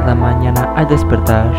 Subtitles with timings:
[0.00, 1.50] cada mañana al despertar.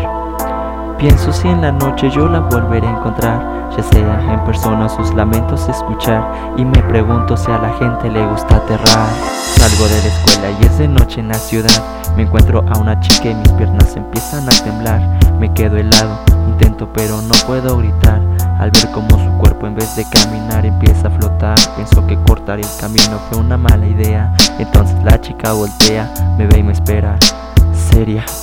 [0.96, 5.12] Pienso si en la noche yo la volveré a encontrar, ya sea en persona sus
[5.14, 6.22] lamentos escuchar
[6.56, 9.08] y me pregunto si a la gente le gusta aterrar.
[9.56, 11.82] Salgo de la escuela y es de noche en la ciudad,
[12.16, 15.00] me encuentro a una chica y mis piernas empiezan a temblar,
[15.40, 18.20] me quedo helado, intento pero no puedo gritar,
[18.60, 22.60] al ver como su cuerpo en vez de caminar empieza a flotar, pienso que cortar
[22.60, 26.08] el camino fue una mala idea, entonces la chica voltea,
[26.38, 27.18] me ve y me espera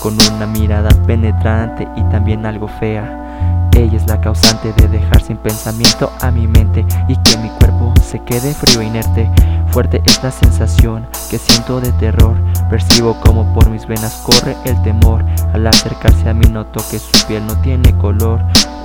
[0.02, 3.70] con una mirada penetrante y también algo fea.
[3.72, 7.94] Ella es la causante de dejar sin pensamiento a mi mente y que mi cuerpo
[8.04, 9.32] se quede frío e inerte.
[9.72, 12.36] Fuerte es la sensación que siento de terror.
[12.70, 15.24] Percibo como por mis venas corre el temor.
[15.54, 18.42] Al acercarse a mí noto que su piel no tiene color.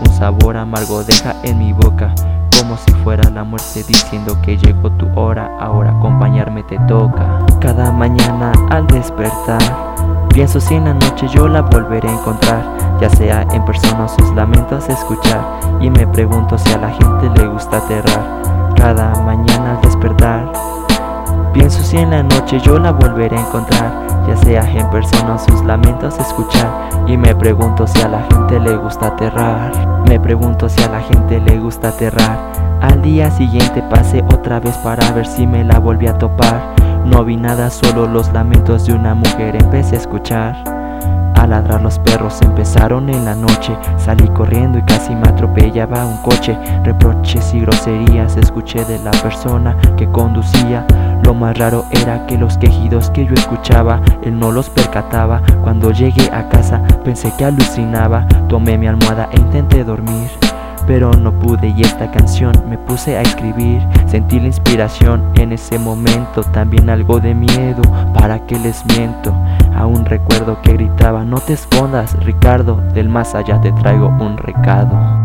[0.06, 2.14] Un sabor amargo deja en mi boca
[2.56, 7.44] como si fuera la muerte diciendo que llegó tu hora, ahora acompañarme te toca.
[7.59, 9.89] Cada mañana al despertar
[10.33, 12.62] Pienso si en la noche yo la volveré a encontrar,
[13.00, 15.41] ya sea en persona sus lamentos escuchar,
[15.81, 20.50] y me pregunto si a la gente le gusta aterrar, cada mañana al despertar.
[21.53, 23.92] Pienso si en la noche yo la volveré a encontrar,
[24.28, 26.70] ya sea en persona sus lamentos escuchar,
[27.06, 29.72] y me pregunto si a la gente le gusta aterrar.
[30.09, 32.39] Me pregunto si a la gente le gusta aterrar.
[32.81, 36.80] Al día siguiente pasé otra vez para ver si me la volví a topar.
[37.05, 40.81] No vi nada, solo los lamentos de una mujer empecé a escuchar.
[41.34, 43.75] A ladrar los perros empezaron en la noche.
[43.97, 46.56] Salí corriendo y casi me atropellaba un coche.
[46.84, 50.87] Reproches y groserías escuché de la persona que conducía.
[51.25, 55.41] Lo más raro era que los quejidos que yo escuchaba, él no los percataba.
[55.62, 58.27] Cuando llegué a casa pensé que alucinaba.
[58.49, 60.31] Tomé mi almohada e intenté dormir
[60.91, 63.81] pero no pude y esta canción me puse a escribir.
[64.09, 67.81] Sentí la inspiración en ese momento, también algo de miedo,
[68.12, 69.33] para que les miento.
[69.77, 75.19] Aún recuerdo que gritaba, no te escondas, Ricardo, del más allá te traigo un recado.